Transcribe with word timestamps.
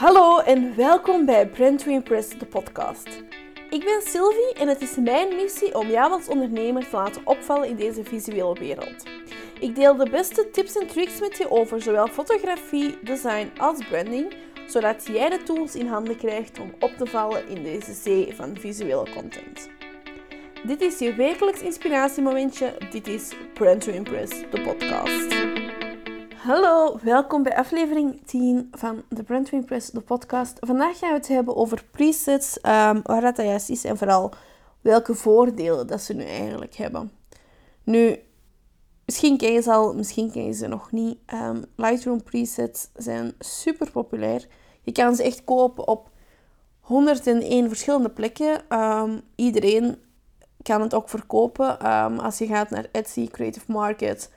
Hallo 0.00 0.38
en 0.38 0.76
welkom 0.76 1.24
bij 1.24 1.48
Brand 1.48 1.84
to 1.84 1.90
Impress, 1.90 2.28
de 2.28 2.46
podcast. 2.46 3.06
Ik 3.70 3.84
ben 3.84 4.02
Sylvie 4.02 4.54
en 4.54 4.68
het 4.68 4.80
is 4.80 4.96
mijn 4.96 5.36
missie 5.36 5.78
om 5.78 5.88
jou 5.88 6.12
als 6.12 6.28
ondernemer 6.28 6.88
te 6.88 6.96
laten 6.96 7.22
opvallen 7.24 7.68
in 7.68 7.76
deze 7.76 8.04
visuele 8.04 8.54
wereld. 8.58 9.04
Ik 9.58 9.74
deel 9.74 9.96
de 9.96 10.10
beste 10.10 10.50
tips 10.50 10.76
en 10.76 10.86
tricks 10.86 11.20
met 11.20 11.36
je 11.36 11.50
over 11.50 11.82
zowel 11.82 12.06
fotografie, 12.06 12.98
design 13.02 13.50
als 13.58 13.86
branding, 13.88 14.34
zodat 14.66 15.06
jij 15.06 15.28
de 15.28 15.42
tools 15.42 15.74
in 15.74 15.86
handen 15.86 16.16
krijgt 16.16 16.58
om 16.60 16.74
op 16.78 16.92
te 16.96 17.06
vallen 17.06 17.48
in 17.48 17.62
deze 17.62 17.92
zee 17.92 18.34
van 18.34 18.56
visuele 18.56 19.10
content. 19.14 19.68
Dit 20.62 20.80
is 20.80 20.98
je 20.98 21.14
wekelijks 21.14 21.60
inspiratiemomentje. 21.60 22.76
Dit 22.90 23.06
is 23.06 23.32
Brand 23.54 23.80
to 23.80 23.92
Impress, 23.92 24.30
de 24.50 24.60
podcast. 24.60 25.34
Hallo, 26.42 26.98
welkom 27.02 27.42
bij 27.42 27.56
aflevering 27.56 28.26
10 28.26 28.68
van 28.72 29.02
de 29.08 29.22
Brand 29.22 29.46
to 29.46 29.56
Impress, 29.56 29.90
de 29.90 30.00
podcast. 30.00 30.56
Vandaag 30.60 30.98
gaan 30.98 31.08
we 31.08 31.16
het 31.16 31.28
hebben 31.28 31.56
over 31.56 31.84
presets, 31.90 32.56
um, 32.56 33.00
waar 33.02 33.20
dat 33.20 33.36
juist 33.36 33.70
is 33.70 33.84
en 33.84 33.96
vooral 33.96 34.32
welke 34.80 35.14
voordelen 35.14 35.86
dat 35.86 36.00
ze 36.00 36.14
nu 36.14 36.24
eigenlijk 36.24 36.74
hebben. 36.74 37.12
Nu, 37.84 38.18
misschien 39.04 39.36
ken 39.36 39.52
je 39.52 39.62
ze 39.62 39.72
al, 39.72 39.94
misschien 39.94 40.30
ken 40.30 40.44
je 40.44 40.52
ze 40.52 40.66
nog 40.66 40.92
niet. 40.92 41.18
Um, 41.34 41.64
Lightroom 41.76 42.22
presets 42.22 42.88
zijn 42.94 43.32
super 43.38 43.90
populair. 43.90 44.46
Je 44.82 44.92
kan 44.92 45.14
ze 45.14 45.22
echt 45.22 45.44
kopen 45.44 45.88
op 45.88 46.10
101 46.80 47.68
verschillende 47.68 48.10
plekken. 48.10 48.78
Um, 48.78 49.20
iedereen 49.34 49.98
kan 50.62 50.80
het 50.80 50.94
ook 50.94 51.08
verkopen. 51.08 51.78
als 52.18 52.38
je 52.38 52.46
gaat 52.46 52.70
naar 52.70 52.86
Etsy, 52.92 53.28
Creative 53.28 53.72
Market 53.72 54.30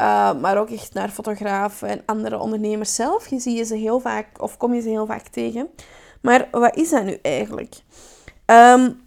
uh, 0.00 0.34
maar 0.40 0.58
ook 0.58 0.70
echt 0.70 0.94
naar 0.94 1.08
fotografen 1.08 1.88
en 1.88 2.02
andere 2.06 2.38
ondernemers 2.38 2.94
zelf. 2.94 3.28
Je 3.28 3.38
ziet 3.38 3.66
ze 3.66 3.76
heel 3.76 4.00
vaak, 4.00 4.42
of 4.42 4.56
kom 4.56 4.74
je 4.74 4.80
ze 4.80 4.88
heel 4.88 5.06
vaak 5.06 5.26
tegen. 5.26 5.70
Maar 6.22 6.48
wat 6.50 6.76
is 6.76 6.90
dat 6.90 7.04
nu 7.04 7.18
eigenlijk? 7.22 7.74
Um, 8.46 9.00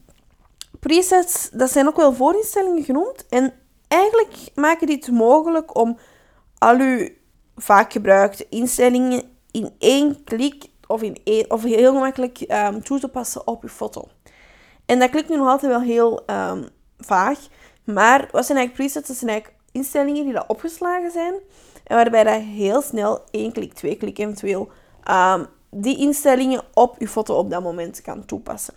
presets, 0.79 1.49
dat 1.49 1.71
zijn 1.71 1.87
ook 1.87 1.95
wel 1.95 2.13
voorinstellingen 2.13 2.83
genoemd. 2.83 3.27
En 3.27 3.53
eigenlijk 3.87 4.35
maken 4.55 4.87
die 4.87 4.95
het 4.95 5.11
mogelijk 5.11 5.77
om 5.77 5.97
al 6.57 6.77
uw 6.77 7.09
vaak 7.55 7.91
gebruikte 7.91 8.45
instellingen 8.49 9.23
in 9.51 9.75
één 9.79 10.23
klik 10.23 10.65
of, 10.87 11.01
in 11.01 11.17
één, 11.23 11.51
of 11.51 11.63
heel 11.63 11.93
makkelijk 11.93 12.45
um, 12.47 12.83
toe 12.83 12.99
te 12.99 13.07
passen 13.07 13.47
op 13.47 13.61
je 13.61 13.69
foto. 13.69 14.07
En 14.85 14.99
dat 14.99 15.09
klinkt 15.09 15.29
nu 15.29 15.37
nog 15.37 15.47
altijd 15.47 15.71
wel 15.71 15.81
heel 15.81 16.23
um, 16.27 16.67
vaag. 16.97 17.39
Maar 17.83 18.19
wat 18.31 18.45
zijn 18.45 18.57
eigenlijk 18.57 18.73
presets? 18.73 19.07
Dat 19.07 19.17
zijn 19.17 19.31
eigenlijk 19.31 19.61
instellingen 19.73 20.23
die 20.23 20.33
dat 20.33 20.47
opgeslagen 20.47 21.11
zijn. 21.11 21.33
En 21.83 21.95
waarbij 21.95 22.23
dat 22.23 22.41
heel 22.41 22.81
snel 22.81 23.21
één 23.31 23.51
klik, 23.51 23.73
twee 23.73 23.95
klik 23.95 24.17
eventueel 24.17 24.69
um, 25.11 25.45
die 25.69 25.97
instellingen 25.97 26.61
op 26.73 26.95
je 26.99 27.07
foto 27.07 27.37
op 27.37 27.49
dat 27.49 27.63
moment 27.63 28.01
kan 28.01 28.25
toepassen. 28.25 28.73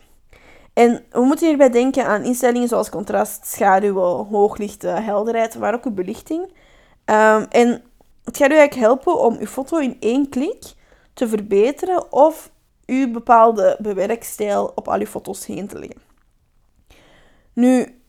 En 0.73 1.05
we 1.11 1.21
moeten 1.21 1.47
hierbij 1.47 1.71
denken 1.71 2.07
aan 2.07 2.23
instellingen 2.23 2.69
zoals 2.69 2.91
contrast, 2.91 3.47
schaduwen, 3.47 4.27
hooglicht, 4.27 4.83
helderheid, 4.83 5.59
maar 5.59 5.75
ook 5.75 5.85
uw 5.85 5.93
belichting. 5.93 6.43
Um, 7.05 7.47
en 7.49 7.83
het 8.25 8.37
gaat 8.37 8.51
u 8.51 8.55
eigenlijk 8.55 8.75
helpen 8.75 9.21
om 9.21 9.37
uw 9.39 9.47
foto 9.47 9.79
in 9.79 9.97
één 10.01 10.29
klik 10.29 10.75
te 11.15 11.29
verbeteren 11.29 12.13
of 12.13 12.51
uw 12.87 13.11
bepaalde 13.11 13.77
bewerkstijl 13.81 14.73
op 14.75 14.89
al 14.89 15.01
uw 15.01 15.07
foto's 15.07 15.47
heen 15.47 15.67
te 15.67 15.79
leggen. 15.79 16.01
Nu, 17.53 18.01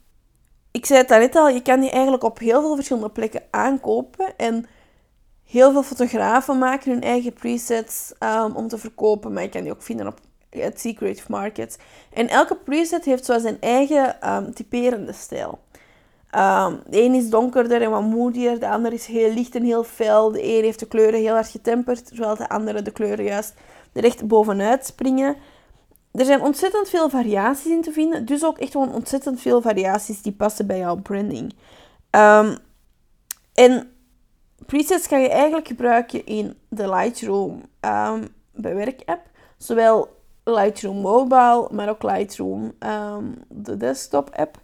ik 0.78 0.86
zei 0.86 1.00
het 1.00 1.10
net 1.10 1.36
al, 1.36 1.50
je 1.50 1.62
kan 1.62 1.80
die 1.80 1.90
eigenlijk 1.90 2.24
op 2.24 2.40
heel 2.40 2.62
veel 2.62 2.76
verschillende 2.76 3.10
plekken 3.10 3.42
aankopen. 3.52 4.38
En 4.38 4.66
heel 5.44 5.72
veel 5.72 5.84
fotografen 5.84 6.58
maken 6.58 6.92
hun 6.92 7.02
eigen 7.02 7.34
presets 7.34 8.14
um, 8.20 8.56
om 8.56 8.68
te 8.68 8.78
verkopen. 8.78 9.34
Maar 9.34 9.44
je 9.44 9.50
kan 9.50 9.62
die 9.62 9.72
ook 9.72 9.82
vinden 9.82 10.08
op 10.08 10.20
het 10.50 10.80
Secret 10.80 11.28
Market. 11.28 11.78
En 12.14 12.28
elke 12.28 12.56
preset 12.56 13.06
heeft 13.06 13.26
zo 13.26 13.40
zijn 13.40 13.58
eigen 13.60 14.34
um, 14.34 14.54
typerende 14.54 15.14
stijl. 15.14 15.60
Um, 16.36 16.82
de 16.88 17.02
een 17.02 17.14
is 17.14 17.30
donkerder 17.30 17.82
en 17.82 17.90
wat 17.90 18.02
moedier, 18.02 18.60
de 18.60 18.70
ander 18.70 18.94
is 18.94 19.06
heel 19.06 19.34
licht 19.34 19.56
en 19.56 19.64
heel 19.64 19.84
fel. 19.84 20.32
De 20.32 20.44
een 20.44 20.64
heeft 20.64 20.80
de 20.80 20.88
kleuren 20.88 21.20
heel 21.20 21.34
hard 21.34 21.50
getemperd, 21.50 22.08
terwijl 22.08 22.36
de 22.36 22.50
andere 22.50 22.82
de 22.82 22.92
kleuren 22.92 23.26
juist 23.26 23.54
er 23.94 24.04
echt 24.04 24.28
bovenuit 24.28 24.86
springen. 24.86 25.36
Er 26.18 26.26
zijn 26.26 26.42
ontzettend 26.42 26.90
veel 26.90 27.10
variaties 27.10 27.72
in 27.72 27.82
te 27.82 27.92
vinden. 27.92 28.26
Dus 28.26 28.46
ook 28.46 28.58
echt 28.58 28.72
gewoon 28.72 28.94
ontzettend 28.94 29.42
veel 29.42 29.62
variaties 29.62 30.22
die 30.22 30.32
passen 30.32 30.68
bij 30.68 30.78
jouw 30.78 30.96
branding. 30.96 31.54
Um, 32.12 32.58
en 33.54 33.92
presets 34.66 35.08
kan 35.08 35.22
je 35.22 35.30
eigenlijk 35.30 35.68
gebruiken 35.68 36.26
in 36.26 36.58
de 36.70 36.90
Lightroom 36.90 37.62
um, 37.82 38.28
bewerk-app. 38.52 39.30
Zowel 39.58 40.10
Lightroom 40.44 40.98
Mobile, 40.98 41.68
maar 41.72 41.90
ook 41.90 42.04
Lightroom, 42.04 42.74
um, 42.80 43.44
de 43.48 43.78
desktop-app. 43.78 44.58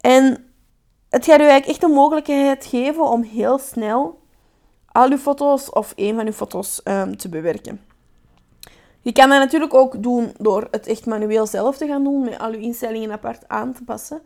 En 0.00 0.50
het 1.08 1.24
gaat 1.24 1.40
je 1.40 1.46
eigenlijk 1.46 1.66
echt 1.66 1.80
de 1.80 1.88
mogelijkheid 1.88 2.64
geven 2.64 3.02
om 3.02 3.22
heel 3.22 3.58
snel 3.58 4.18
al 4.86 5.10
je 5.10 5.18
foto's 5.18 5.72
of 5.72 5.92
een 5.96 6.14
van 6.14 6.24
je 6.24 6.32
foto's 6.32 6.80
te 7.16 7.28
bewerken. 7.30 7.85
Je 9.06 9.12
kan 9.12 9.28
dat 9.28 9.38
natuurlijk 9.38 9.74
ook 9.74 10.02
doen 10.02 10.32
door 10.38 10.68
het 10.70 10.86
echt 10.86 11.06
manueel 11.06 11.46
zelf 11.46 11.76
te 11.76 11.86
gaan 11.86 12.04
doen, 12.04 12.24
met 12.24 12.38
al 12.38 12.52
je 12.52 12.58
instellingen 12.58 13.12
apart 13.12 13.48
aan 13.48 13.72
te 13.72 13.84
passen. 13.84 14.22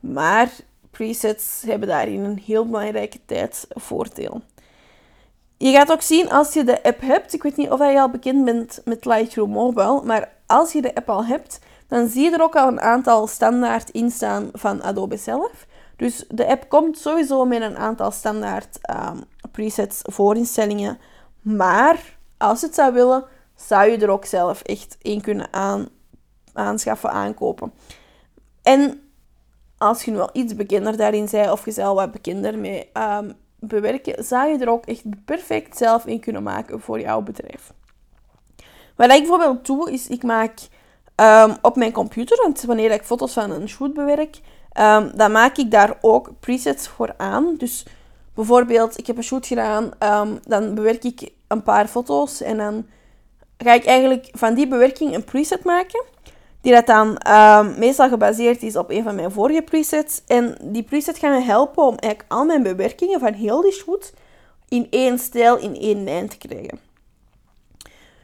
Maar 0.00 0.50
presets 0.90 1.62
hebben 1.66 1.88
daarin 1.88 2.24
een 2.24 2.38
heel 2.44 2.66
belangrijke 2.66 3.18
tijdsvoordeel. 3.26 4.40
Je 5.56 5.72
gaat 5.72 5.92
ook 5.92 6.02
zien 6.02 6.30
als 6.30 6.52
je 6.52 6.64
de 6.64 6.82
app 6.82 7.00
hebt, 7.00 7.32
ik 7.32 7.42
weet 7.42 7.56
niet 7.56 7.70
of 7.70 7.78
je 7.78 8.00
al 8.00 8.10
bekend 8.10 8.44
bent 8.44 8.80
met 8.84 9.04
Lightroom 9.04 9.50
Mobile, 9.50 10.02
maar 10.04 10.32
als 10.46 10.72
je 10.72 10.82
de 10.82 10.94
app 10.94 11.10
al 11.10 11.24
hebt, 11.24 11.60
dan 11.86 12.08
zie 12.08 12.22
je 12.22 12.30
er 12.30 12.42
ook 12.42 12.56
al 12.56 12.68
een 12.68 12.80
aantal 12.80 13.26
standaard 13.26 13.90
instaan 13.90 14.48
van 14.52 14.82
Adobe 14.82 15.16
zelf. 15.16 15.66
Dus 15.96 16.24
de 16.28 16.46
app 16.46 16.68
komt 16.68 16.98
sowieso 16.98 17.44
met 17.44 17.62
een 17.62 17.76
aantal 17.76 18.10
standaard 18.10 18.78
um, 18.90 19.24
presets, 19.50 20.00
voorinstellingen. 20.02 20.98
Maar 21.40 22.16
als 22.38 22.60
je 22.60 22.66
het 22.66 22.74
zou 22.74 22.92
willen, 22.92 23.24
zou 23.66 23.90
je 23.90 23.96
er 23.96 24.10
ook 24.10 24.24
zelf 24.24 24.62
echt 24.62 24.96
één 25.02 25.20
kunnen 25.20 25.52
aan, 25.52 25.88
aanschaffen, 26.52 27.10
aankopen. 27.10 27.72
En 28.62 29.02
als 29.78 30.04
je 30.04 30.10
nu 30.10 30.20
al 30.20 30.30
iets 30.32 30.54
bekender 30.54 30.96
daarin 30.96 31.28
bent, 31.30 31.50
of 31.50 31.64
je 31.64 31.70
zelf 31.70 31.96
wat 31.96 32.12
bekender 32.12 32.58
mee 32.58 32.90
um, 32.92 33.32
bewerken, 33.58 34.24
zou 34.24 34.48
je 34.48 34.58
er 34.58 34.70
ook 34.70 34.86
echt 34.86 35.24
perfect 35.24 35.76
zelf 35.76 36.06
in 36.06 36.20
kunnen 36.20 36.42
maken 36.42 36.80
voor 36.80 37.00
jouw 37.00 37.20
bedrijf. 37.20 37.72
Wat 38.96 39.10
ik 39.10 39.18
bijvoorbeeld 39.18 39.66
doe, 39.66 39.92
is 39.92 40.08
ik 40.08 40.22
maak 40.22 40.58
um, 41.16 41.56
op 41.62 41.76
mijn 41.76 41.92
computer, 41.92 42.42
want 42.42 42.62
wanneer 42.62 42.90
ik 42.90 43.02
foto's 43.02 43.32
van 43.32 43.50
een 43.50 43.68
shoot 43.68 43.94
bewerk, 43.94 44.40
um, 44.80 45.10
dan 45.16 45.32
maak 45.32 45.56
ik 45.56 45.70
daar 45.70 45.98
ook 46.00 46.30
presets 46.40 46.88
voor 46.88 47.14
aan. 47.16 47.54
Dus 47.56 47.86
bijvoorbeeld, 48.34 48.98
ik 48.98 49.06
heb 49.06 49.16
een 49.16 49.22
shoot 49.22 49.46
gedaan, 49.46 49.90
dan 50.46 50.74
bewerk 50.74 51.04
ik 51.04 51.30
een 51.48 51.62
paar 51.62 51.86
foto's 51.86 52.40
en 52.40 52.56
dan 52.56 52.86
ga 53.58 53.72
ik 53.72 53.84
eigenlijk 53.84 54.28
van 54.32 54.54
die 54.54 54.68
bewerking 54.68 55.14
een 55.14 55.24
preset 55.24 55.64
maken. 55.64 56.04
Die 56.60 56.72
dat 56.72 56.86
dan 56.86 57.20
uh, 57.26 57.76
meestal 57.76 58.08
gebaseerd 58.08 58.62
is 58.62 58.76
op 58.76 58.90
een 58.90 59.02
van 59.02 59.14
mijn 59.14 59.30
vorige 59.30 59.62
presets. 59.62 60.22
En 60.26 60.56
die 60.62 60.82
preset 60.82 61.18
gaat 61.18 61.38
me 61.38 61.44
helpen 61.44 61.82
om 61.82 61.96
eigenlijk 61.96 62.32
al 62.32 62.44
mijn 62.44 62.62
bewerkingen 62.62 63.20
van 63.20 63.32
heel 63.32 63.60
die 63.60 63.72
shoot 63.72 64.12
in 64.68 64.86
één 64.90 65.18
stijl, 65.18 65.58
in 65.58 65.76
één 65.76 66.04
lijn 66.04 66.28
te 66.28 66.38
krijgen. 66.38 66.80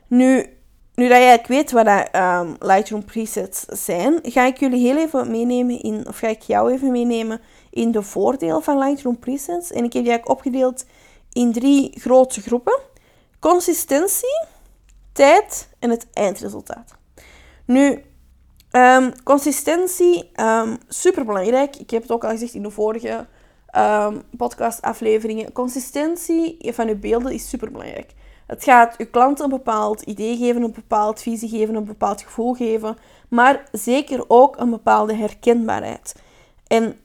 Nu, 0.07 0.47
nu 0.95 1.09
dat 1.09 1.19
jij 1.19 1.45
weet 1.47 1.71
wat 1.71 1.85
dat, 1.85 2.09
um, 2.17 2.57
Lightroom 2.59 3.05
presets 3.05 3.65
zijn, 3.69 4.19
ga 4.23 4.45
ik 4.45 4.59
jullie 4.59 4.87
heel 4.87 4.99
even 4.99 5.31
meenemen 5.31 5.81
in, 5.81 6.05
of 6.09 6.19
ga 6.19 6.29
ik 6.29 6.43
jou 6.43 6.73
even 6.73 6.91
meenemen 6.91 7.41
in 7.71 7.91
de 7.91 8.03
voordelen 8.03 8.63
van 8.63 8.79
Lightroom 8.79 9.19
presets. 9.19 9.73
En 9.73 9.85
ik 9.85 9.93
heb 9.93 10.03
die 10.03 10.11
eigenlijk 10.13 10.29
opgedeeld 10.29 10.85
in 11.33 11.53
drie 11.53 12.01
grote 12.01 12.41
groepen. 12.41 12.81
Consistentie, 13.39 14.45
tijd 15.15 15.69
en 15.79 15.91
het 15.91 16.07
eindresultaat. 16.13 16.95
Nu, 17.65 18.05
um, 18.71 19.23
consistentie, 19.23 20.31
super 20.89 21.25
belangrijk. 21.25 21.77
Ik 21.77 21.91
heb 21.91 22.03
het 22.03 22.13
ook 22.13 22.25
al 22.25 22.31
gezegd 22.31 22.55
in 22.55 22.63
de 22.63 22.71
vorige 22.71 23.27
um, 23.77 24.23
podcastafleveringen. 24.37 25.53
Consistentie 25.53 26.73
van 26.73 26.89
je 26.89 26.97
beelden 26.97 27.33
is 27.33 27.49
super 27.49 27.71
belangrijk. 27.71 28.15
Het 28.47 28.65
gaat 28.65 28.95
je 28.99 29.05
klant 29.05 29.41
een 29.41 29.49
bepaald 29.49 30.03
idee 30.03 30.37
geven, 30.37 30.63
een 30.63 30.73
bepaald 30.73 31.21
visie 31.21 31.49
geven, 31.49 31.75
een 31.75 31.85
bepaald 31.85 32.23
gevoel 32.23 32.55
geven, 32.55 32.97
maar 33.29 33.69
zeker 33.73 34.25
ook 34.29 34.57
een 34.57 34.71
bepaalde 34.71 35.15
herkenbaarheid. 35.15 36.15
En 36.67 36.97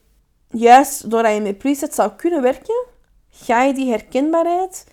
juist 0.48 1.10
doordat 1.10 1.34
je 1.34 1.42
met 1.42 1.58
presets 1.58 1.96
zou 1.96 2.12
kunnen 2.12 2.42
werken, 2.42 2.86
ga 3.30 3.64
je 3.64 3.74
die 3.74 3.90
herkenbaarheid 3.90 4.86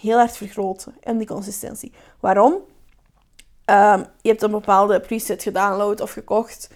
heel 0.00 0.16
hard 0.16 0.36
vergroten 0.36 0.94
en 1.00 1.18
die 1.18 1.26
consistentie. 1.26 1.92
Waarom? 2.20 2.52
Um, 2.52 4.06
je 4.20 4.28
hebt 4.28 4.42
een 4.42 4.50
bepaalde 4.50 5.00
preset 5.00 5.42
gedownload 5.42 6.00
of 6.00 6.12
gekocht. 6.12 6.70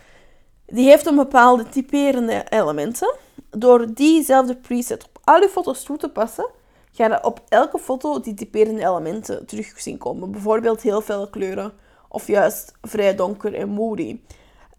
Die 0.66 0.88
heeft 0.88 1.06
een 1.06 1.16
bepaalde 1.16 1.68
typerende 1.68 2.44
elementen. 2.48 3.14
Door 3.50 3.94
diezelfde 3.94 4.56
preset 4.56 5.04
op 5.04 5.20
al 5.24 5.40
je 5.40 5.48
foto's 5.48 5.82
toe 5.82 5.96
te 5.96 6.08
passen, 6.08 6.48
ga 6.92 7.06
je 7.06 7.24
op 7.24 7.40
elke 7.48 7.78
foto 7.78 8.20
die 8.20 8.34
typerende 8.34 8.82
elementen 8.82 9.46
terug 9.46 9.80
zien 9.80 9.98
komen. 9.98 10.30
Bijvoorbeeld 10.30 10.82
heel 10.82 11.00
veel 11.00 11.28
kleuren 11.30 11.72
of 12.08 12.26
juist 12.26 12.72
vrij 12.80 13.14
donker 13.14 13.54
en 13.54 13.68
moody. 13.68 14.20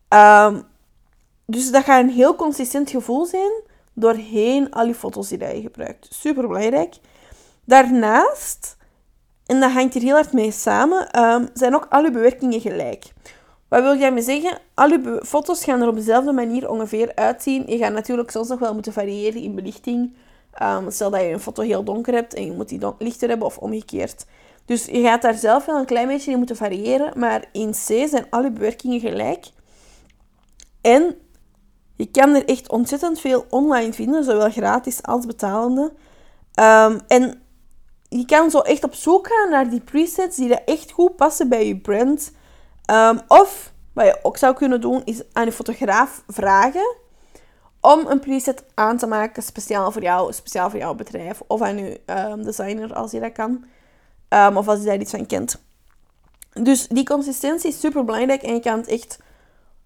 Ehm, 0.08 0.62
dus 1.46 1.72
dat 1.72 1.84
gaat 1.84 2.04
een 2.04 2.10
heel 2.10 2.36
consistent 2.36 2.90
gevoel 2.90 3.26
zijn 3.26 3.52
doorheen 3.94 4.72
al 4.72 4.86
die 4.86 4.94
foto's 4.94 5.28
die 5.28 5.40
je 5.40 5.62
gebruikt. 5.62 6.08
Super 6.14 6.48
belangrijk. 6.48 6.96
Daarnaast, 7.66 8.78
en 9.46 9.60
dat 9.60 9.72
hangt 9.72 9.94
hier 9.94 10.04
heel 10.04 10.14
hard 10.14 10.34
mee 10.34 10.52
samen, 10.52 11.12
ehm, 11.12 11.46
zijn 11.54 11.76
ook 11.76 11.88
al 11.90 12.04
je 12.04 12.12
bewerkingen 12.12 12.62
gelijk. 12.62 13.06
Wat 13.68 13.82
wil 13.82 13.98
jij 13.98 14.12
me 14.12 14.22
zeggen? 14.22 14.58
Al 14.74 14.90
je 14.90 15.22
foto's 15.26 15.64
gaan 15.64 15.82
er 15.82 15.88
op 15.88 15.96
dezelfde 15.96 16.32
manier 16.32 16.70
ongeveer 16.70 17.16
uitzien. 17.16 17.64
Je 17.68 17.78
gaat 17.78 17.94
natuurlijk 17.94 18.32
soms 18.32 18.48
nog 18.48 18.60
wel 18.60 18.74
moeten 18.74 18.94
variëren 18.94 19.42
in 19.42 19.56
belichting. 19.56 20.16
Um, 20.62 20.92
stel 20.92 21.10
dat 21.10 21.22
je 21.22 21.28
een 21.28 21.40
foto 21.40 21.62
heel 21.62 21.84
donker 21.84 22.14
hebt 22.14 22.34
en 22.34 22.46
je 22.46 22.52
moet 22.52 22.70
die 22.70 22.80
lichter 22.98 23.30
hebben 23.30 23.48
of 23.48 23.58
omgekeerd. 23.58 24.26
Dus 24.66 24.86
je 24.86 25.02
gaat 25.02 25.22
daar 25.22 25.34
zelf 25.34 25.66
wel 25.66 25.78
een 25.78 25.86
klein 25.86 26.08
beetje 26.08 26.32
in 26.32 26.38
moeten 26.38 26.56
variëren. 26.56 27.20
Maar 27.20 27.46
in 27.52 27.72
C 27.72 28.08
zijn 28.10 28.26
alle 28.30 28.52
bewerkingen 28.52 29.00
gelijk. 29.00 29.46
En 30.82 31.16
je 31.96 32.06
kan 32.06 32.36
er 32.36 32.46
echt 32.46 32.70
ontzettend 32.70 33.20
veel 33.20 33.46
online 33.50 33.94
vinden, 33.94 34.24
zowel 34.24 34.50
gratis 34.50 35.04
als 35.04 35.26
betalende. 35.26 35.94
Um, 36.60 37.00
en 37.08 37.42
je 38.18 38.26
kan 38.26 38.52
zo 38.52 38.60
echt 38.60 38.84
op 38.84 38.94
zoek 38.94 39.28
gaan 39.28 39.50
naar 39.50 39.70
die 39.70 39.80
presets 39.80 40.36
die 40.36 40.56
echt 40.56 40.92
goed 40.92 41.16
passen 41.16 41.50
bij 41.50 41.68
je 41.68 41.78
brand. 41.78 42.32
Um, 42.92 43.20
of 43.28 43.74
wat 43.94 44.06
je 44.06 44.20
ook 44.22 44.38
zou 44.38 44.56
kunnen 44.56 44.82
doen, 44.82 45.02
is 45.06 45.22
aan 45.34 45.46
je 45.46 45.52
fotograaf 45.52 46.24
vragen 46.28 46.96
om 47.82 48.06
een 48.08 48.20
preset 48.20 48.64
aan 48.74 48.98
te 48.98 49.08
maken 49.08 49.44
speciaal 49.44 49.92
voor 49.92 50.02
jou, 50.02 50.34
speciaal 50.34 50.70
voor 50.70 50.80
jouw 50.80 50.94
bedrijf. 50.96 51.42
Of 51.48 51.62
aan 51.62 51.78
je 51.78 52.02
um, 52.06 52.44
designer 52.44 52.94
als 52.94 53.12
je 53.12 53.20
dat 53.20 53.32
kan. 53.32 53.66
Um, 54.30 54.58
of 54.58 54.68
als 54.68 54.80
je 54.80 54.86
daar 54.86 55.00
iets 55.00 55.12
van 55.12 55.26
kent. 55.26 55.64
Dus 56.54 56.88
die 56.88 57.06
consistentie 57.06 57.70
is 57.70 57.80
super 57.80 58.06
belangrijk 58.06 58.42
en 58.42 58.54
je 58.54 58.60
kan 58.60 58.78
het 58.78 58.88
echt 58.88 59.20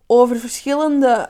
over 0.07 0.37
verschillende 0.37 1.29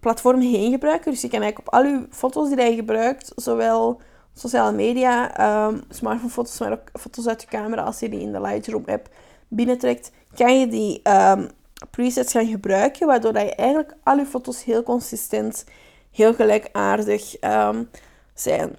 platformen 0.00 0.50
heen 0.50 0.70
gebruiken. 0.70 1.10
Dus 1.10 1.20
je 1.20 1.28
kan 1.28 1.42
eigenlijk 1.42 1.68
op 1.68 1.74
al 1.74 1.84
je 1.84 2.06
foto's 2.10 2.48
die 2.48 2.64
je 2.64 2.74
gebruikt, 2.74 3.32
zowel 3.36 4.00
sociale 4.34 4.72
media, 4.72 5.40
um, 5.66 5.82
smartphone 5.88 6.30
foto's, 6.30 6.58
maar 6.58 6.72
ook 6.72 7.00
foto's 7.00 7.28
uit 7.28 7.42
je 7.42 7.48
camera, 7.48 7.82
als 7.82 7.98
je 7.98 8.08
die 8.08 8.20
in 8.20 8.32
de 8.32 8.40
Lightroom 8.40 8.84
app 8.86 9.08
binnentrekt, 9.48 10.10
kan 10.34 10.60
je 10.60 10.68
die 10.68 11.00
um, 11.08 11.48
presets 11.90 12.32
gaan 12.32 12.46
gebruiken, 12.46 13.06
waardoor 13.06 13.32
dat 13.32 13.42
je 13.42 13.54
eigenlijk 13.54 13.94
al 14.02 14.16
je 14.16 14.26
foto's 14.26 14.64
heel 14.64 14.82
consistent, 14.82 15.64
heel 16.10 16.34
gelijkaardig 16.34 17.42
um, 17.42 17.90
zijn. 18.34 18.76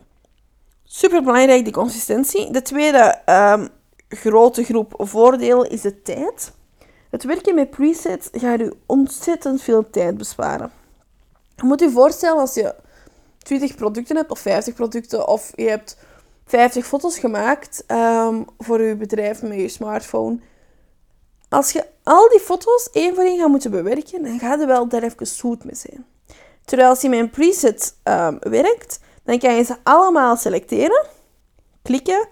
Super 0.84 1.24
belangrijk, 1.24 1.64
die 1.64 1.74
consistentie. 1.74 2.52
De 2.52 2.62
tweede 2.62 3.22
grote 4.10 4.64
groep 4.64 4.94
voordelen 4.98 5.70
is 5.70 5.82
de 5.82 6.02
tijd. 6.02 6.52
Het 7.10 7.24
werken 7.24 7.56
met 7.56 7.70
presets 7.70 8.30
gaat 8.32 8.60
je 8.60 8.76
ontzettend 8.86 9.62
veel 9.62 9.90
tijd 9.90 10.18
besparen. 10.18 10.72
Je 11.56 11.64
moet 11.64 11.80
je 11.80 11.90
voorstellen 11.90 12.40
als 12.40 12.54
je 12.54 12.76
20 13.44 13.76
producten 13.76 14.16
hebt 14.16 14.32
of 14.32 14.40
50 14.40 14.74
producten 14.74 15.28
of 15.28 15.52
je 15.56 15.70
hebt 15.70 15.98
50 16.46 16.86
foto's 16.86 17.20
gemaakt 17.20 17.84
um, 17.88 18.46
voor 18.58 18.82
je 18.82 18.96
bedrijf 18.96 19.42
met 19.42 19.60
je 19.60 19.68
smartphone. 19.68 20.40
Als 21.50 21.72
je 21.72 21.86
al 22.04 22.30
die 22.30 22.40
foto's 22.40 22.90
één 22.92 23.16
voor 23.16 23.24
één 23.24 23.40
gaat 23.40 23.50
moeten 23.50 23.72
bewerken, 23.72 24.24
dan 24.24 24.40
gaat 24.40 24.60
er 24.60 24.68
wel 24.68 24.88
daar 24.88 25.04
even 25.04 25.28
goed 25.40 25.64
mee 25.64 25.76
zijn. 25.76 26.06
Terwijl 26.66 26.90
als 26.90 27.02
je 27.02 27.10
met 27.10 27.20
een 27.20 27.30
preset 27.30 27.96
um, 28.04 28.38
werkt, 28.40 29.00
dan 29.24 29.40
kan 29.40 29.56
je 29.56 29.64
ze 29.64 29.76
allemaal 29.84 30.38
selecteren, 30.38 31.06
klikken 31.82 32.28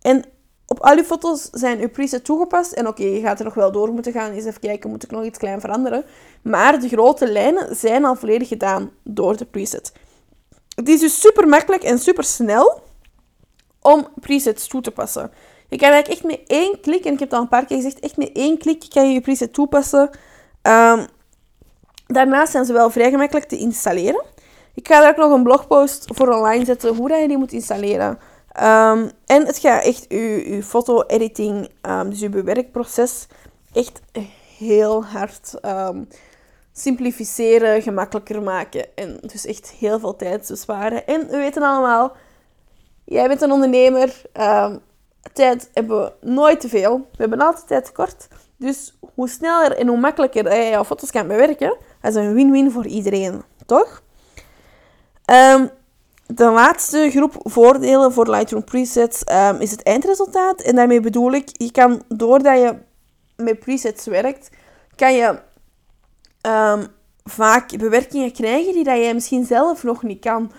en 0.00 0.24
op 0.66 0.80
al 0.80 0.96
je 0.96 1.04
foto's 1.04 1.48
zijn 1.52 1.78
je 1.78 1.88
presets 1.88 2.24
toegepast. 2.24 2.72
En 2.72 2.86
oké, 2.86 3.02
je 3.02 3.20
gaat 3.20 3.38
er 3.38 3.44
nog 3.44 3.54
wel 3.54 3.72
door 3.72 3.92
moeten 3.92 4.12
gaan, 4.12 4.32
eens 4.32 4.44
even 4.44 4.60
kijken, 4.60 4.90
moet 4.90 5.02
ik 5.02 5.10
nog 5.10 5.24
iets 5.24 5.38
klein 5.38 5.60
veranderen. 5.60 6.04
Maar 6.42 6.80
de 6.80 6.88
grote 6.88 7.32
lijnen 7.32 7.76
zijn 7.76 8.04
al 8.04 8.14
volledig 8.14 8.48
gedaan 8.48 8.90
door 9.02 9.36
de 9.36 9.44
preset. 9.44 9.92
Het 10.78 10.88
is 10.88 11.00
dus 11.00 11.20
super 11.20 11.48
makkelijk 11.48 11.82
en 11.82 11.98
super 11.98 12.24
snel 12.24 12.82
om 13.82 14.08
presets 14.20 14.68
toe 14.68 14.80
te 14.80 14.90
passen. 14.90 15.30
Je 15.68 15.76
kan 15.76 15.90
eigenlijk 15.90 16.20
echt 16.20 16.32
met 16.32 16.48
één 16.48 16.80
klik, 16.80 17.04
en 17.04 17.12
ik 17.12 17.18
heb 17.18 17.28
het 17.28 17.32
al 17.32 17.40
een 17.40 17.48
paar 17.48 17.64
keer 17.64 17.76
gezegd, 17.76 18.00
echt 18.00 18.16
met 18.16 18.30
één 18.32 18.58
klik 18.58 18.84
kan 18.88 19.06
je 19.08 19.12
je 19.12 19.20
preset 19.20 19.52
toepassen. 19.52 20.10
Um, 20.62 21.06
daarnaast 22.06 22.52
zijn 22.52 22.64
ze 22.64 22.72
wel 22.72 22.90
vrij 22.90 23.10
gemakkelijk 23.10 23.48
te 23.48 23.58
installeren. 23.58 24.24
Ik 24.74 24.88
ga 24.88 25.00
daar 25.00 25.10
ook 25.10 25.16
nog 25.16 25.32
een 25.32 25.42
blogpost 25.42 26.04
voor 26.14 26.28
online 26.28 26.64
zetten 26.64 26.94
hoe 26.94 27.08
dat 27.08 27.20
je 27.20 27.28
die 27.28 27.38
moet 27.38 27.52
installeren. 27.52 28.18
Um, 28.62 29.10
en 29.26 29.46
het 29.46 29.58
gaat 29.58 29.84
echt 29.84 30.04
je, 30.08 30.60
foto-editing, 30.64 31.70
um, 31.82 32.10
dus 32.10 32.20
je 32.20 32.28
bewerkproces, 32.28 33.26
echt 33.72 34.00
heel 34.58 35.04
hard 35.04 35.54
simplificeren, 36.78 37.82
gemakkelijker 37.82 38.42
maken. 38.42 38.96
En 38.96 39.18
dus 39.20 39.46
echt 39.46 39.70
heel 39.70 39.98
veel 39.98 40.16
tijd 40.16 40.46
besparen. 40.48 41.06
En 41.06 41.26
we 41.26 41.36
weten 41.36 41.62
allemaal, 41.62 42.12
jij 43.04 43.28
bent 43.28 43.42
een 43.42 43.52
ondernemer. 43.52 44.22
Um, 44.40 44.80
tijd 45.32 45.70
hebben 45.74 45.98
we 45.98 46.12
nooit 46.20 46.60
te 46.60 46.68
veel. 46.68 46.98
We 46.98 47.16
hebben 47.16 47.40
altijd 47.40 47.66
tijd 47.66 47.84
tekort. 47.84 48.28
Dus 48.56 48.98
hoe 49.14 49.28
sneller 49.28 49.76
en 49.76 49.86
hoe 49.86 49.98
makkelijker 49.98 50.56
je 50.56 50.70
jouw 50.70 50.84
foto's 50.84 51.10
kan 51.10 51.26
bewerken, 51.26 51.76
dat 52.00 52.10
is 52.10 52.14
een 52.14 52.34
win-win 52.34 52.70
voor 52.70 52.86
iedereen, 52.86 53.42
toch? 53.66 54.02
Um, 55.26 55.70
de 56.26 56.50
laatste 56.50 57.10
groep 57.10 57.34
voordelen 57.38 58.12
voor 58.12 58.30
Lightroom 58.30 58.64
presets 58.64 59.22
um, 59.32 59.60
is 59.60 59.70
het 59.70 59.82
eindresultaat. 59.82 60.60
En 60.60 60.76
daarmee 60.76 61.00
bedoel 61.00 61.32
ik, 61.32 61.48
je 61.52 61.70
kan 61.70 62.02
doordat 62.08 62.58
je 62.58 62.74
met 63.36 63.58
presets 63.58 64.06
werkt, 64.06 64.50
kan 64.96 65.14
je 65.14 65.38
um, 66.46 66.86
vaak 67.24 67.78
bewerkingen 67.78 68.32
krijgen 68.32 68.72
die 68.72 68.84
dat 68.84 68.96
jij 68.96 69.14
misschien 69.14 69.44
zelf 69.44 69.82
nog 69.82 70.02
niet 70.02 70.20
kan. 70.20 70.52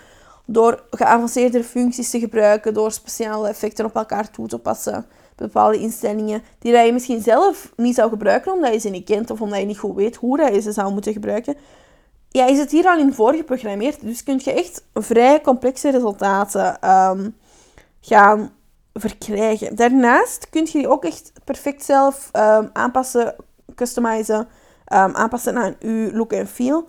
Door 0.46 0.82
geavanceerde 0.90 1.64
functies 1.64 2.10
te 2.10 2.18
gebruiken, 2.18 2.74
door 2.74 2.92
speciale 2.92 3.48
effecten 3.48 3.84
op 3.84 3.96
elkaar 3.96 4.30
toe 4.30 4.48
te 4.48 4.58
passen, 4.58 5.06
bepaalde 5.36 5.78
instellingen 5.78 6.42
die 6.58 6.72
dat 6.72 6.86
je 6.86 6.92
misschien 6.92 7.22
zelf 7.22 7.72
niet 7.76 7.94
zou 7.94 8.10
gebruiken 8.10 8.52
omdat 8.52 8.72
je 8.72 8.78
ze 8.78 8.88
niet 8.88 9.04
kent 9.04 9.30
of 9.30 9.40
omdat 9.40 9.58
je 9.58 9.64
niet 9.64 9.78
goed 9.78 9.94
weet 9.94 10.16
hoe 10.16 10.36
dat 10.36 10.54
je 10.54 10.60
ze 10.60 10.72
zou 10.72 10.92
moeten 10.92 11.12
gebruiken. 11.12 11.56
Ja, 12.28 12.46
is 12.46 12.58
het 12.58 12.70
hier 12.70 12.86
al 12.86 12.98
in 12.98 13.14
voorgeprogrammeerd, 13.14 14.00
dus 14.00 14.22
kun 14.22 14.40
je 14.44 14.52
echt 14.52 14.84
vrij 14.94 15.40
complexe 15.40 15.90
resultaten 15.90 16.90
um, 16.90 17.36
gaan 18.00 18.52
verkrijgen. 18.92 19.76
Daarnaast 19.76 20.50
kun 20.50 20.64
je 20.64 20.72
die 20.72 20.88
ook 20.88 21.04
echt 21.04 21.32
perfect 21.44 21.84
zelf 21.84 22.30
um, 22.32 22.70
aanpassen, 22.72 23.34
customizen 23.74 24.48
um, 24.92 25.14
aanpassen 25.14 25.56
aan 25.56 25.74
uw 25.80 26.10
look 26.12 26.32
en 26.32 26.46
feel. 26.46 26.88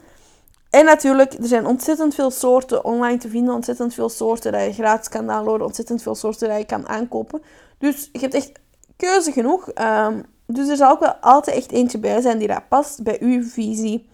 En 0.70 0.86
natuurlijk, 0.86 1.34
er 1.34 1.48
zijn 1.48 1.66
ontzettend 1.66 2.16
veel 2.16 2.32
soorten 2.32 2.86
online 2.86 3.18
te 3.18 3.30
vinden. 3.30 3.54
Ontzettend 3.54 3.94
veel 3.94 4.10
soorten 4.10 4.52
dat 4.52 4.66
je 4.66 4.74
gratis 4.74 5.10
kan 5.10 5.28
downloaden. 5.28 5.66
Ontzettend 5.66 6.02
veel 6.02 6.16
soorten 6.16 6.50
dat 6.50 6.58
je 6.58 6.66
kan 6.66 6.88
aankopen. 6.88 7.42
Dus 7.78 8.10
je 8.12 8.20
hebt 8.20 8.34
echt 8.34 8.52
keuze 8.96 9.32
genoeg. 9.32 9.72
Um, 9.76 10.26
dus 10.46 10.68
er 10.68 10.76
zal 10.76 10.92
ook 10.92 11.00
wel 11.00 11.16
altijd 11.16 11.56
echt 11.56 11.72
eentje 11.72 12.00
bij 12.00 12.22
zijn 12.22 12.38
die 12.38 12.48
dat 12.48 12.68
past 12.68 13.04
bij 13.04 13.18
uw 13.20 13.44
visie 13.44 14.10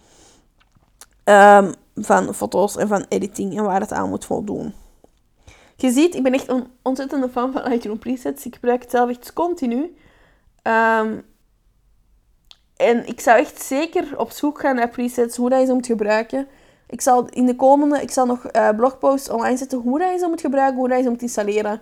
um, 1.24 1.74
van 1.94 2.34
foto's 2.34 2.76
en 2.76 2.88
van 2.88 3.06
editing 3.08 3.56
en 3.56 3.64
waar 3.64 3.80
het 3.80 3.92
aan 3.92 4.08
moet 4.08 4.24
voldoen. 4.24 4.74
Je 5.76 5.90
ziet, 5.90 6.14
ik 6.14 6.22
ben 6.22 6.32
echt 6.32 6.48
een 6.48 6.66
ontzettende 6.82 7.28
fan 7.28 7.52
van 7.52 7.62
Lightroom 7.62 7.98
presets. 7.98 8.46
Ik 8.46 8.54
gebruik 8.54 8.82
het 8.82 8.90
zelf 8.90 9.10
echt 9.10 9.32
continu. 9.32 9.96
Um, 10.62 11.24
en 12.78 13.06
ik 13.06 13.20
zou 13.20 13.38
echt 13.38 13.62
zeker 13.62 14.18
op 14.18 14.30
zoek 14.30 14.60
gaan 14.60 14.74
naar 14.74 14.88
presets, 14.88 15.36
hoe 15.36 15.50
dat 15.50 15.60
je 15.60 15.66
ze 15.66 15.72
moet 15.72 15.86
gebruiken. 15.86 16.46
Ik 16.86 17.00
zal 17.00 17.26
in 17.30 17.46
de 17.46 17.56
komende, 17.56 18.02
ik 18.02 18.10
zal 18.10 18.26
nog 18.26 18.46
uh, 18.52 18.68
blogposts 18.76 19.28
online 19.28 19.56
zetten 19.56 19.78
hoe 19.78 19.98
dat 19.98 20.20
ze 20.20 20.26
moet 20.26 20.40
gebruiken, 20.40 20.78
hoe 20.78 20.88
dat 20.88 20.96
je 20.96 21.02
ze 21.02 21.10
moet 21.10 21.22
installeren, 21.22 21.80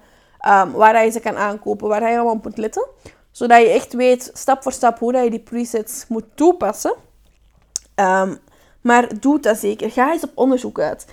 um, 0.48 0.72
waar 0.72 1.04
je 1.04 1.10
ze 1.10 1.20
kan 1.20 1.36
aankopen, 1.36 1.88
waar 1.88 2.10
je 2.10 2.16
allemaal 2.16 2.34
op 2.34 2.44
moet 2.44 2.58
letten. 2.58 2.86
Zodat 3.30 3.60
je 3.60 3.68
echt 3.68 3.92
weet, 3.92 4.30
stap 4.34 4.62
voor 4.62 4.72
stap, 4.72 4.98
hoe 4.98 5.12
dat 5.12 5.24
je 5.24 5.30
die 5.30 5.40
presets 5.40 6.04
moet 6.08 6.24
toepassen. 6.34 6.94
Um, 7.94 8.38
maar 8.80 9.20
doe 9.20 9.40
dat 9.40 9.58
zeker. 9.58 9.90
Ga 9.90 10.12
eens 10.12 10.24
op 10.24 10.32
onderzoek 10.34 10.80
uit. 10.80 11.06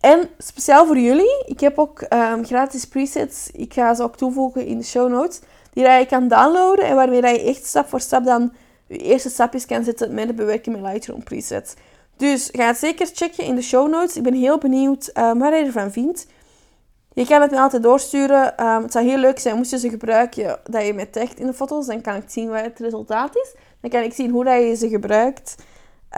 En 0.00 0.28
speciaal 0.38 0.86
voor 0.86 0.98
jullie, 0.98 1.44
ik 1.46 1.60
heb 1.60 1.78
ook 1.78 2.06
um, 2.08 2.44
gratis 2.44 2.84
presets. 2.84 3.50
Ik 3.50 3.72
ga 3.74 3.94
ze 3.94 4.02
ook 4.02 4.16
toevoegen 4.16 4.66
in 4.66 4.78
de 4.78 4.84
show 4.84 5.10
notes. 5.10 5.40
Die 5.72 5.84
dat 5.84 5.98
je 5.98 6.06
kan 6.06 6.28
downloaden 6.28 6.84
en 6.84 6.94
waarmee 6.94 7.20
dat 7.20 7.36
je 7.36 7.42
echt 7.42 7.66
stap 7.66 7.88
voor 7.88 8.00
stap 8.00 8.24
dan 8.24 8.52
je 8.88 8.98
eerste 8.98 9.28
stapjes 9.28 9.66
kan 9.66 9.84
zetten 9.84 10.14
met 10.14 10.26
het 10.26 10.36
bewerken 10.36 10.72
met 10.72 10.80
Lightroom 10.80 11.22
presets. 11.22 11.74
Dus 12.16 12.48
ga 12.52 12.66
het 12.66 12.76
zeker 12.76 13.10
checken 13.12 13.44
in 13.44 13.54
de 13.54 13.62
show 13.62 13.90
notes. 13.90 14.16
Ik 14.16 14.22
ben 14.22 14.34
heel 14.34 14.58
benieuwd 14.58 15.10
um, 15.18 15.38
wat 15.38 15.52
je 15.52 15.64
ervan 15.64 15.90
vindt. 15.90 16.26
Je 17.12 17.26
kan 17.26 17.40
het 17.40 17.50
me 17.50 17.58
altijd 17.58 17.82
doorsturen. 17.82 18.66
Um, 18.66 18.82
het 18.82 18.92
zou 18.92 19.06
heel 19.06 19.18
leuk 19.18 19.38
zijn 19.38 19.56
moest 19.56 19.70
je 19.70 19.78
ze 19.78 19.88
gebruiken 19.88 20.60
dat 20.64 20.86
je 20.86 20.92
me 20.94 21.10
tagt 21.10 21.38
in 21.38 21.46
de 21.46 21.52
foto's. 21.52 21.86
Dan 21.86 22.00
kan 22.00 22.14
ik 22.14 22.22
zien 22.26 22.48
wat 22.48 22.60
het 22.60 22.78
resultaat 22.78 23.36
is. 23.36 23.54
Dan 23.80 23.90
kan 23.90 24.02
ik 24.02 24.12
zien 24.12 24.30
hoe 24.30 24.44
dat 24.44 24.62
je 24.62 24.74
ze 24.74 24.88
gebruikt. 24.88 25.54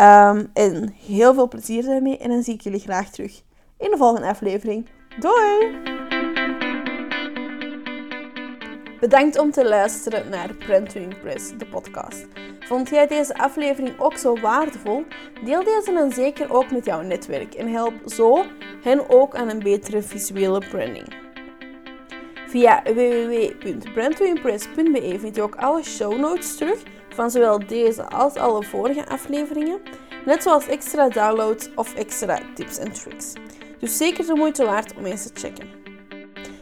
Um, 0.01 0.51
en 0.53 0.95
heel 1.07 1.35
veel 1.35 1.49
plezier 1.49 1.85
daarmee. 1.85 2.19
En 2.19 2.31
dan 2.31 2.43
zie 2.43 2.55
ik 2.55 2.61
jullie 2.61 2.81
graag 2.81 3.11
terug 3.11 3.43
in 3.79 3.91
de 3.91 3.97
volgende 3.97 4.29
aflevering. 4.29 4.89
Doei! 5.19 6.00
Bedankt 9.01 9.39
om 9.39 9.51
te 9.51 9.69
luisteren 9.69 10.29
naar 10.29 10.55
Brand 10.55 10.91
to 10.91 11.01
Impress, 11.01 11.59
de 11.59 11.67
podcast. 11.67 12.27
Vond 12.61 12.89
jij 12.89 13.07
deze 13.07 13.35
aflevering 13.35 14.01
ook 14.01 14.17
zo 14.17 14.41
waardevol? 14.41 15.05
Deel 15.45 15.65
deze 15.65 15.93
dan 15.93 16.13
zeker 16.13 16.53
ook 16.53 16.71
met 16.71 16.85
jouw 16.85 17.01
netwerk 17.01 17.55
en 17.55 17.69
help 17.69 17.95
zo 18.07 18.45
hen 18.83 19.11
ook 19.11 19.35
aan 19.35 19.49
een 19.49 19.59
betere 19.59 20.03
visuele 20.03 20.69
branding. 20.69 21.15
Via 22.47 22.83
www.brandtoimpress.be 22.83 25.17
vind 25.21 25.37
je 25.37 25.43
ook 25.43 25.57
alle 25.57 25.83
show 25.83 26.19
notes 26.19 26.57
terug 26.57 26.83
van 27.09 27.31
zowel 27.31 27.67
deze 27.67 28.09
als 28.09 28.35
alle 28.35 28.63
vorige 28.63 29.07
afleveringen, 29.07 29.81
net 30.25 30.43
zoals 30.43 30.67
extra 30.67 31.09
downloads 31.09 31.71
of 31.75 31.95
extra 31.95 32.39
tips 32.55 32.79
en 32.79 32.93
tricks. 32.93 33.33
Dus 33.79 33.97
zeker 33.97 34.27
de 34.27 34.35
moeite 34.35 34.65
waard 34.65 34.95
om 34.97 35.05
eens 35.05 35.23
te 35.23 35.41
checken. 35.41 35.80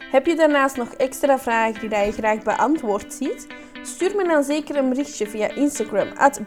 Heb 0.09 0.25
je 0.25 0.35
daarnaast 0.35 0.75
nog 0.75 0.93
extra 0.93 1.39
vragen 1.39 1.89
die 1.89 2.05
je 2.05 2.11
graag 2.11 2.43
beantwoord 2.43 3.13
ziet? 3.13 3.47
Stuur 3.81 4.15
me 4.15 4.27
dan 4.27 4.43
zeker 4.43 4.75
een 4.75 4.89
berichtje 4.89 5.27
via 5.27 5.47
Instagram 5.55 6.07
at 6.17 6.41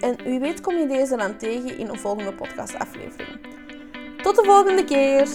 en 0.00 0.16
wie 0.24 0.38
weet 0.38 0.60
kom 0.60 0.76
je 0.76 0.86
deze 0.86 1.16
dan 1.16 1.36
tegen 1.36 1.78
in 1.78 1.88
een 1.88 1.98
volgende 1.98 2.32
podcastaflevering. 2.32 3.38
Tot 4.22 4.36
de 4.36 4.44
volgende 4.44 4.84
keer! 4.84 5.28